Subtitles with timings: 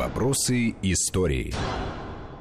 [0.00, 1.52] Вопросы истории.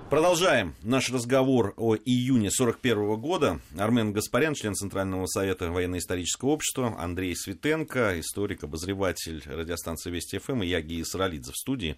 [0.10, 3.60] Продолжаем наш разговор о июне 41 года.
[3.78, 10.68] Армен Гаспарян, член Центрального совета военно-исторического общества, Андрей Светенко, историк, обозреватель радиостанции Вести ФМ и
[10.68, 11.98] я, Гия Саралидзе в студии.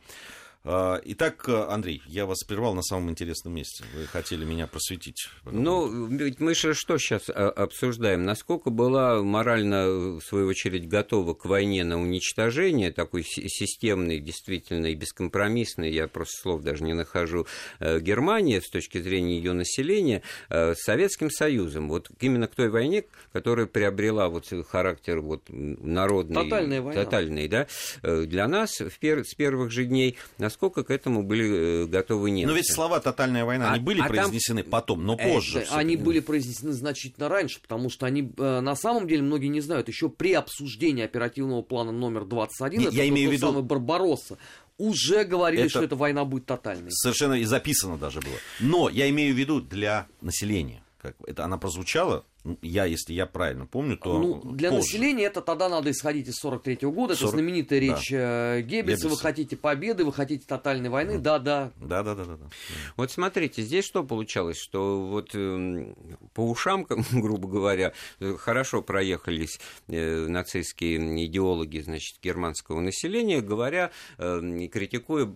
[0.63, 3.83] А, итак, Андрей, я вас прервал на самом интересном месте.
[3.95, 5.27] Вы хотели меня просветить.
[5.43, 8.25] Ну, ведь мы же что сейчас а, обсуждаем?
[8.25, 14.95] Насколько была морально, в свою очередь, готова к войне на уничтожение, такой системной, действительно, и
[14.95, 17.47] бескомпромиссной, я просто слов даже не нахожу,
[17.79, 21.89] э, Германия с точки зрения ее населения, э, с Советским Союзом.
[21.89, 26.43] Вот именно к той войне, которая приобрела вот характер вот народный.
[26.43, 27.03] Тотальная война.
[27.03, 27.67] Тотальный, да.
[28.03, 30.17] Э, для нас в пер- с первых же дней
[30.51, 32.47] насколько к этому были э, готовы немцы.
[32.51, 35.59] Но ведь слова «тотальная война» А- они были а там- произнесены потом, но позже.
[35.59, 39.61] Это- они были произнесены значительно раньше, потому что они, э, на самом деле, многие не
[39.61, 43.63] знают, еще при обсуждении оперативного плана номер 21, Не, это я имею в виду- самый
[43.63, 44.37] Барбаросса,
[44.77, 46.91] уже говорили, Это- что эта война будет тотальной.
[46.91, 48.35] Совершенно и записано даже было.
[48.59, 50.83] Но я имею в виду для населения.
[51.01, 52.25] Как это она прозвучала,
[52.61, 54.81] я, если я правильно помню, то Ну, для позже.
[54.81, 57.13] населения это тогда надо исходить из 43 года.
[57.13, 57.85] Это 40 знаменитая да.
[57.85, 59.09] речь э, Геббельса.
[59.09, 61.19] Вы хотите победы, вы хотите тотальной войны.
[61.19, 61.71] Да, да.
[61.79, 62.37] Да, да, да, да.
[62.37, 62.49] да.
[62.97, 65.95] Вот смотрите, здесь что получалось, что вот эм,
[66.33, 74.41] по ушам, грубо говоря, э, хорошо проехались э, нацистские идеологи, значит, германского населения, говоря э,
[74.59, 75.31] и критикуя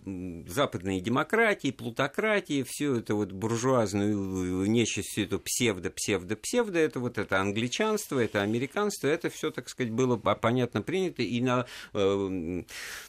[0.48, 7.40] западные демократии, плутократии, всю эту вот буржуазную э, нечисть, всю эту псевдо-псевдо-псевдо, это вот это
[7.40, 12.62] англичанство, это американство, это все, так сказать, было по- понятно принято, и на, э,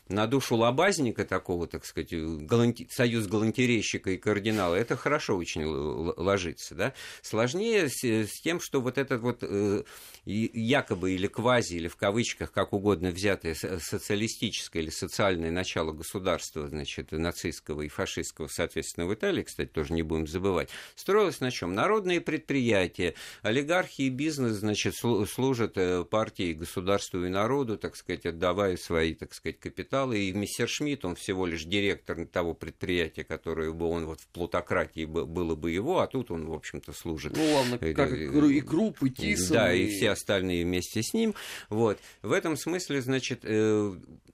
[0.10, 6.76] на душу лобазника такого, так сказать, галанти- союз галантерейщика и кардинала, это хорошо очень ложится,
[6.76, 6.94] да.
[7.22, 9.84] Сложнее с, с тем, что вот этот вот э,
[10.26, 16.68] якобы или квази, или в кавычках, как угодно взятое со- социалистическое или социальное начало государства,
[16.68, 21.74] значит, нацистского и фашистского, соответственно, в Италии, кстати, тоже не будем забывать, строилось на чем?
[21.74, 28.26] Народные предприятия, олигархи и бизнес, значит, слу- служат э, партии, государству и народу, так сказать,
[28.26, 30.20] отдавая свои, так сказать, капиталы.
[30.20, 35.06] И мистер Шмидт, он всего лишь директор того предприятия, которое бы он вот в плутократии
[35.06, 37.36] бы- было бы его, а тут он, в общем-то, служит.
[37.38, 39.54] Ну ладно, Э, как э, и Кру- и Круп, и Тисон.
[39.58, 41.36] Да, и все остальные вместе с ним.
[41.70, 42.00] Вот.
[42.22, 43.44] В этом смысле, значит,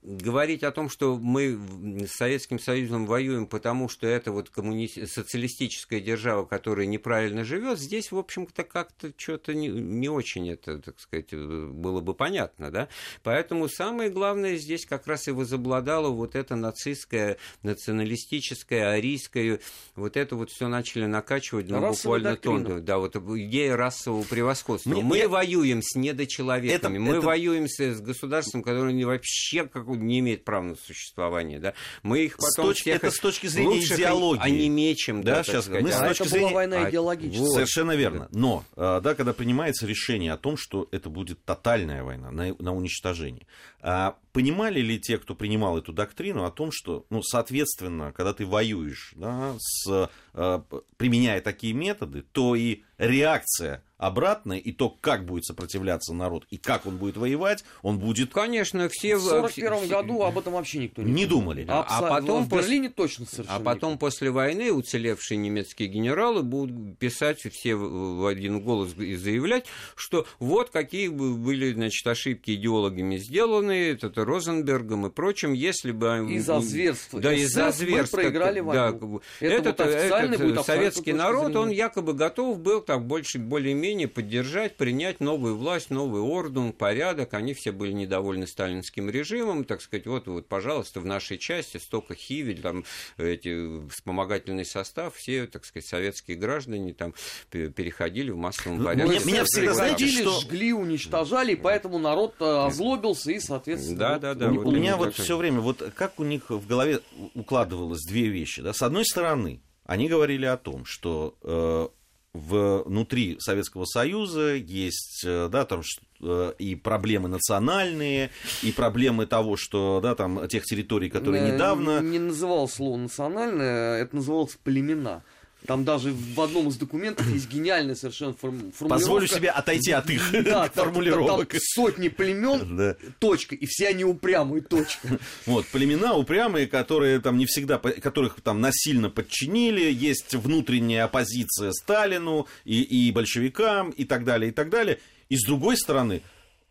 [0.01, 1.57] говорить о том, что мы
[2.05, 4.87] с Советским Союзом воюем, потому что это вот коммуни...
[4.87, 10.99] социалистическая держава, которая неправильно живет, здесь, в общем-то, как-то что-то не, не очень это, так
[10.99, 12.87] сказать, э, было бы понятно, да.
[13.23, 19.59] Поэтому самое главное здесь как раз и возобладало вот это нацистское, националистическое, арийское,
[19.95, 22.79] вот это вот все начали накачивать, ну, Расовая буквально тонко.
[22.81, 24.89] Да, вот идея расового превосходства.
[24.89, 29.05] Мне- мы я- воюем с недочеловеками, Это- мы это- воюем с, с государством, которое не,
[29.05, 31.59] вообще как, не имеет права на существование.
[31.59, 31.73] Да?
[32.01, 34.41] Мы их С потом точки- всех это с точки зрения идеологии.
[34.43, 35.83] онемечим, Да, да, так сейчас сказать.
[35.83, 37.45] мы с А точки это зрения- была война А, идеологическая.
[37.45, 37.53] вот.
[37.53, 38.27] Совершенно верно.
[38.31, 42.75] Но, э, да, когда принимается решение о том, что это будет тотальная война на, на
[42.75, 43.47] уничтожение,
[43.79, 48.45] а понимали ли те, кто принимал эту доктрину, о том, что, ну, соответственно, когда ты
[48.45, 50.59] воюешь, да, с, э,
[50.97, 56.85] применяя такие методы, то и реакция обратная, и то, как будет сопротивляться народ, и как
[56.85, 58.33] он будет воевать, он будет...
[58.33, 59.15] Конечно, все...
[59.17, 61.43] В 1941 году об этом вообще никто не, Не думал.
[61.53, 61.65] думали.
[61.69, 64.05] А Абсо- потом в Берлине точно совершенно А потом никто.
[64.05, 70.69] после войны уцелевшие немецкие генералы будут писать все в один голос и заявлять, что вот
[70.69, 76.27] какие бы были значит, ошибки идеологами сделаны, это, Розенбергом и прочим, если бы...
[76.31, 78.15] Из-за зверств Да, из-за СС мы зверств.
[78.15, 78.83] проиграли войну.
[78.83, 79.21] да, как бы.
[79.39, 83.39] Это этот, вот официальный этот будет абсолютно советский народ, он якобы готов был так больше,
[83.39, 87.33] более-менее поддержать, принять новую власть, новый орден, порядок.
[87.33, 92.15] Они все были недовольны сталинским режимом, так сказать, вот, вот, пожалуйста, в нашей части столько
[92.15, 92.83] хивель, там,
[93.17, 97.13] эти, вспомогательный состав, все, так сказать, советские граждане там
[97.49, 99.13] пе- переходили в массовом Ну, порядке.
[99.15, 103.97] меня- меня всегда, знаете, что- жгли, уничтожали, и поэтому народ э, озлобился и, соответственно...
[103.99, 105.23] Да, да, да, у, вот у меня вот такое.
[105.23, 107.01] все время, вот как у них в голове
[107.33, 108.61] укладывалось две вещи.
[108.61, 108.73] Да?
[108.73, 111.87] С одной стороны, они говорили о том, что э,
[112.33, 115.81] внутри Советского Союза есть э, да, там,
[116.21, 118.31] э, и проблемы национальные,
[118.63, 121.99] и проблемы того, что да, там, тех территорий, которые недавно...
[121.99, 125.23] Не называл слово национальное, это называлось племена.
[125.65, 128.87] Там даже в одном из документов есть гениальная совершенно форм- формулировка.
[128.89, 131.49] Позволю себе отойти от их Да, формулировок.
[131.49, 132.95] Там сотни племен, Да.
[133.19, 135.19] точка, и все они упрямые, точка.
[135.45, 142.47] Вот, племена упрямые, которые там не всегда, которых там насильно подчинили, есть внутренняя оппозиция Сталину
[142.65, 144.99] и, и большевикам и так далее, и так далее.
[145.29, 146.21] И с другой стороны,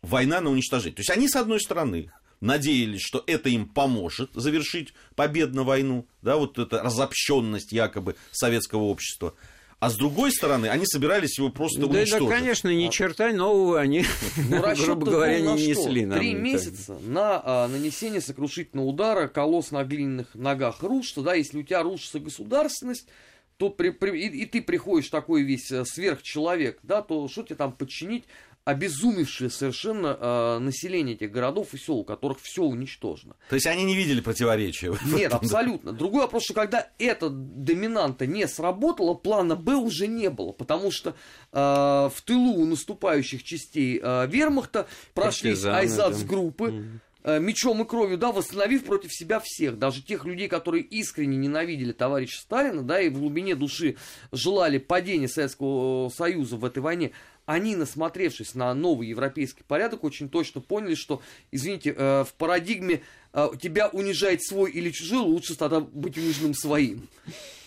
[0.03, 0.94] война на уничтожение.
[0.97, 2.11] То есть они, с одной стороны,
[2.43, 9.35] надеялись, что это им поможет завершить победно войну, да, вот эта разобщенность якобы советского общества.
[9.79, 12.29] А с другой стороны, они собирались его просто да, уничтожить.
[12.29, 14.05] Да, конечно, ни черта нового они,
[14.49, 16.05] Ну, грубо говоря, не несли.
[16.05, 21.59] нам Три месяца на а, нанесение сокрушительного удара колосс на глиняных ногах рушится, да, если
[21.59, 23.09] у тебя рушится государственность,
[23.56, 27.56] то при, при- и, и ты приходишь такой весь э, сверхчеловек, да, то что тебе
[27.56, 28.25] там подчинить
[28.64, 33.35] обезумевшее совершенно а, население этих городов и сел, у которых все уничтожено.
[33.49, 34.93] То есть они не видели противоречия.
[34.93, 35.37] в Нет, этом, да.
[35.38, 35.93] абсолютно.
[35.93, 41.11] Другой вопрос, что когда эта доминанта не сработала, плана Б уже не было, потому что
[41.53, 48.32] э, в тылу у наступающих частей э, вермахта прошлись айзац-группы, э, мечом и кровью, да,
[48.32, 53.19] восстановив против себя всех, даже тех людей, которые искренне ненавидели товарища Сталина, да, и в
[53.19, 53.97] глубине души
[54.31, 57.12] желали падения Советского Союза в этой войне,
[57.52, 63.02] они, насмотревшись на новый европейский порядок, очень точно поняли, что, извините, э, в парадигме
[63.32, 67.08] э, тебя унижает свой или чужой, лучше тогда быть униженным своим.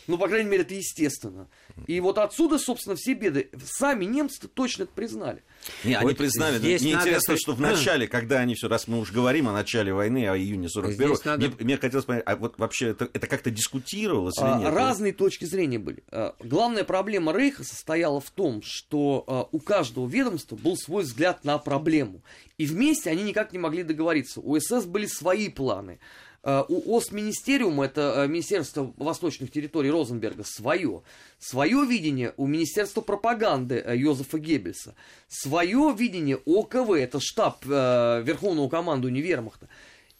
[0.07, 1.47] Ну, по крайней мере, это естественно.
[1.87, 3.49] И вот отсюда, собственно, все беды.
[3.65, 5.43] Сами немцы точно это признали.
[5.83, 6.57] Не, они Вот признали.
[6.59, 9.53] здесь Мне надо интересно, что в начале, когда они все, раз мы уж говорим о
[9.53, 13.09] начале войны, о июне 41 Здесь надо- мне, мне хотелось понять, а вот вообще это,
[13.13, 14.73] это как-то дискутировалось или А, нет?
[14.73, 16.03] Разные точки зрения были.
[16.11, 21.43] А, Главная проблема Рейха состояла в том, что а, у каждого ведомства был свой взгляд
[21.43, 22.21] на проблему.
[22.57, 24.39] И вместе они никак не могли договориться.
[24.39, 25.99] У СС были свои планы.
[26.47, 31.01] А, У Осминистериума, это а, Министерство восточных территорий Розенберга, свое.
[31.39, 34.93] Свое видение у Министерства пропаганды а, Йозефа Геббельса.
[35.27, 39.69] Свое видение ОКВ, это штаб а, Верховного командования Вермахта.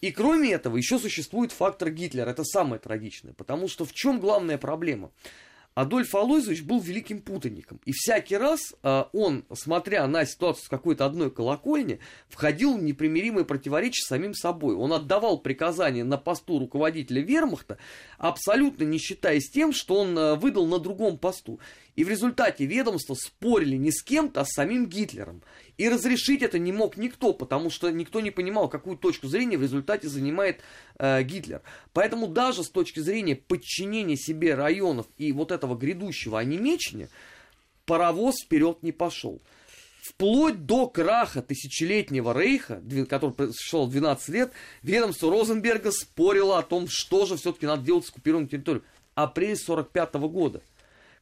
[0.01, 2.31] И кроме этого, еще существует фактор Гитлера.
[2.31, 3.33] Это самое трагичное.
[3.33, 5.11] Потому что в чем главная проблема?
[5.75, 7.81] Адольф Алойзович был великим путаником.
[7.83, 11.99] И всякий раз а, он, смотря на ситуацию с какой-то одной колокольни,
[12.29, 14.75] входил в непримиримые противоречия с самим собой.
[14.75, 17.77] Он отдавал приказания на посту руководителя вермахта,
[18.17, 21.59] абсолютно не считаясь тем, что он а, выдал на другом посту.
[21.95, 25.41] И в результате ведомства спорили не с кем-то, а с самим Гитлером.
[25.77, 29.61] И разрешить это не мог никто, потому что никто не понимал, какую точку зрения в
[29.61, 30.59] результате занимает
[30.97, 31.61] э, Гитлер.
[31.93, 37.09] Поэтому даже с точки зрения подчинения себе районов и вот этого грядущего онемечения,
[37.85, 39.41] паровоз вперед не пошел.
[40.01, 44.51] Вплоть до краха тысячелетнего рейха, который произошел 12 лет,
[44.83, 48.83] ведомство Розенберга спорило о том, что же все-таки надо делать с оккупированной территорией.
[49.15, 50.61] Апрель 45 года.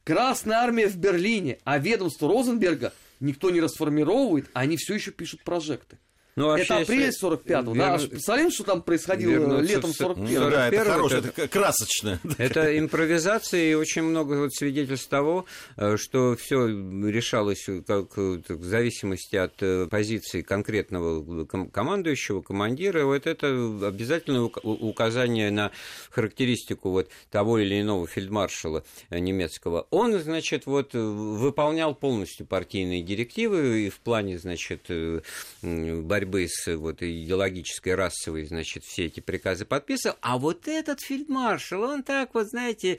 [0.04, 5.42] Красная армия в Берлине, а ведомство Розенберга никто не расформировывает, а они все еще пишут
[5.42, 5.98] прожекты.
[6.36, 7.96] Ну, вообще, это апрель если 45-го, да?
[7.96, 11.48] верну- Представляем, что там происходило летом в с- 41 Ну, да, это 41-й хорошее, это-
[11.48, 12.20] красочное.
[12.38, 15.44] Это импровизация и очень много вот свидетельств того,
[15.76, 23.04] э, что все решалось как э, в зависимости от э, позиции конкретного ком- командующего, командира.
[23.04, 23.46] Вот это
[23.86, 25.70] обязательное указание на
[26.10, 29.86] характеристику вот того или иного фельдмаршала э, немецкого.
[29.90, 35.20] Он, значит, вот э, выполнял полностью партийные директивы и в плане, значит, э,
[35.62, 40.16] м, борьбы с вот идеологической, расовой, значит, все эти приказы подписывал.
[40.20, 42.98] А вот этот фельдмаршал, он так вот, знаете,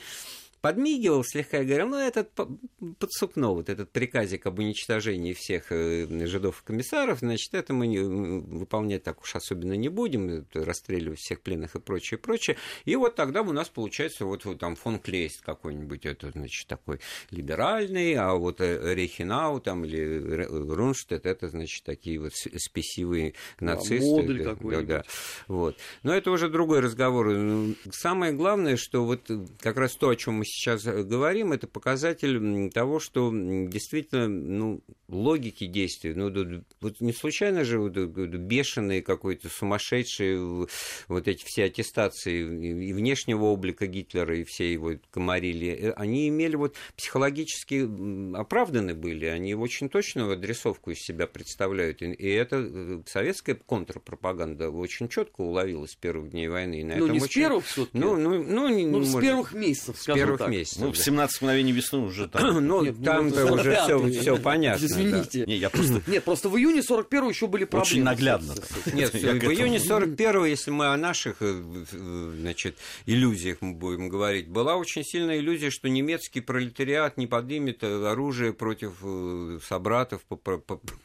[0.66, 2.50] подмигивал слегка и говорил, ну, этот по-
[2.98, 8.00] подсукно, вот этот приказик об уничтожении всех э, жидов и комиссаров, значит, это мы не,
[8.00, 12.58] выполнять так уж особенно не будем, расстреливать всех пленных и прочее, прочее.
[12.84, 17.00] И вот тогда у нас получается вот, вот там фон Клейст какой-нибудь, это, значит, такой
[17.30, 24.04] либеральный, а вот э, Рейхенау там или Рунштедт, это, значит, такие вот спесивые нацисты.
[24.04, 24.88] модуль да, какой-нибудь.
[24.88, 25.04] да, да.
[25.48, 25.78] Вот.
[26.02, 27.28] Но это уже другой разговор.
[27.36, 31.52] Ну, Самое главное, что вот э, как раз то, о чем мы сейчас э, говорим,
[31.54, 36.14] это показатель того, что действительно ну, логики действий.
[36.14, 40.68] Ну, вот не случайно же вот, д- бешеные какой-то сумасшедшие э,
[41.08, 42.42] вот эти все аттестации
[42.90, 47.88] и внешнего облика Гитлера, и все его комарили, э, они имели вот психологически
[48.36, 52.02] оправданы были, они очень точную адресовку из себя представляют.
[52.02, 56.82] И- И это э, советская контрпропаганда очень четко уловилась с первых дней войны.
[56.82, 57.98] И на Ну, этом не с очень- первых все-таки.
[57.98, 60.52] Ну, ну, ну, не- Ну, с может- первых месяцев, с первых так.
[60.52, 60.80] месяцев.
[60.80, 60.94] Ну, да.
[60.94, 62.66] в 17 мгновений весны уже там.
[62.68, 64.88] Ну, ну, там-то это уже вряд все, понятно.
[64.88, 64.94] да.
[64.94, 65.46] Извините.
[65.46, 66.02] Не, я просто...
[66.08, 67.86] Нет, просто в июне 41 еще были проблемы.
[67.86, 68.54] Очень наглядно.
[68.94, 71.86] Нет, в июне 41 если мы о наших э,
[72.40, 78.08] значит, иллюзиях мы будем говорить, была очень сильная иллюзия, что немецкий пролетариат не поднимет э,
[78.08, 80.38] оружие против э, собратов по,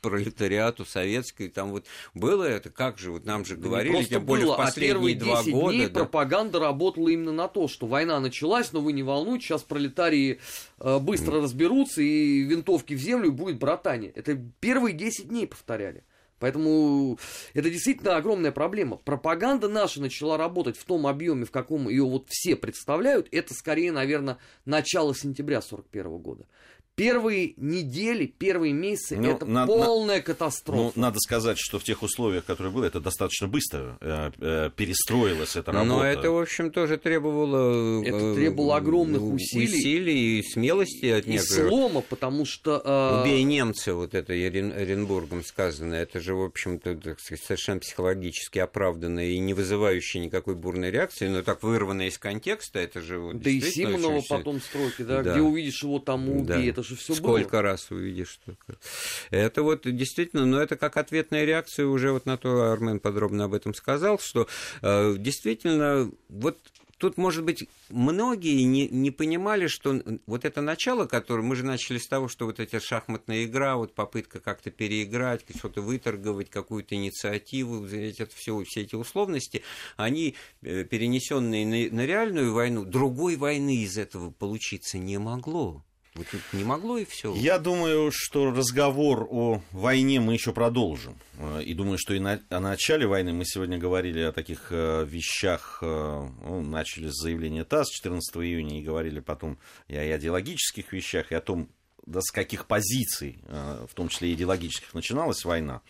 [0.01, 1.49] пролетариату советской.
[1.49, 4.57] Там вот было это, как же, вот нам же Да говорили, просто тем более было,
[4.57, 5.75] в а последние два 10 года.
[5.75, 6.01] дней да.
[6.01, 10.41] пропаганда работала именно на то, что война началась, но вы не волнуйтесь, сейчас пролетарии
[10.79, 14.11] э, быстро разберутся, и винтовки в землю, и будет братание.
[14.15, 16.05] Это первые 10 дней повторяли.
[16.41, 17.19] Поэтому
[17.53, 18.97] это действительно огромная проблема.
[18.97, 23.29] Пропаганда наша начала работать в том объеме, в каком ее вот все представляют.
[23.31, 26.47] Это скорее, наверное, начало сентября 41 года.
[27.01, 30.93] Первые недели, первые месяцы ну, это на, полная на, катастрофа.
[30.95, 35.57] Ну, надо сказать, что в тех условиях, которые были, это достаточно быстро э, э, перестроилась
[35.57, 35.89] эта работа.
[35.89, 38.03] Но это, в общем, тоже требовало...
[38.03, 39.65] Э, это требовало огромных усилий.
[39.65, 41.65] Усилий и смелости от и некоторых.
[41.65, 42.83] И слома, потому что...
[42.85, 43.23] Э...
[43.23, 49.55] Убей немца, вот это Оренбургом сказано, это же, в общем-то, совершенно психологически оправданно и не
[49.55, 53.19] вызывающее никакой бурной реакции, но так вырванное из контекста, это же...
[53.19, 54.29] Вот, да и Симонова очень...
[54.29, 56.63] потом строки, да, да, где увидишь его там убей, да.
[56.63, 57.63] это же все Сколько было.
[57.63, 58.39] раз увидишь.
[58.45, 58.77] Только.
[59.31, 63.55] Это вот действительно, но это как ответная реакция уже вот на то, Армен подробно об
[63.55, 64.49] этом сказал, что
[64.83, 66.59] э, действительно вот
[67.01, 71.99] тут, может быть, многие не, не понимали, что вот это начало, которое мы же начали
[71.99, 77.87] с того, что вот эта шахматная игра, вот попытка как-то переиграть, что-то выторговать, какую-то инициативу,
[77.87, 79.63] это все, все эти условности,
[79.97, 85.83] они э, перенесенные на, на реальную войну, другой войны из этого получиться не могло.
[86.15, 87.35] Вот не могло и все.
[87.37, 91.17] Я думаю, что разговор о войне мы еще продолжим.
[91.39, 95.05] Э, и думаю, что и на, о начале войны мы сегодня говорили о таких э,
[95.09, 100.93] вещах, э, ну, начали с заявления ТАСС 14 июня и говорили потом и о идеологических
[100.93, 101.69] вещах, и о том,
[102.07, 105.81] да, с каких позиций, в том числе идеологических, начиналась война.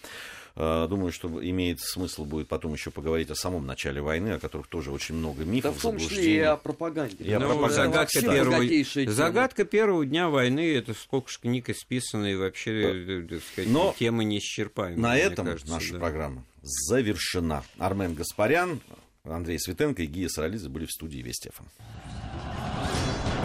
[0.56, 4.66] Э, думаю, что имеет смысл будет потом еще поговорить о самом начале войны, о которых
[4.66, 7.24] тоже очень много мифов, Да в том числе и о пропаганде.
[7.24, 7.74] И о ну, пропаганде.
[7.74, 13.42] Загадка, первого, загадка первого дня войны, это сколько же книг исписано, и вообще э, так
[13.42, 14.98] сказать, Но тема неисчерпаемая.
[14.98, 15.98] На этом кажется, наша да.
[16.00, 17.64] программа завершена.
[17.78, 18.80] Армен Гаспарян,
[19.24, 21.50] Андрей Светенко и Гия Саралидзе были в студии Вести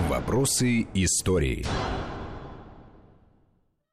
[0.10, 1.66] Вопросы истории.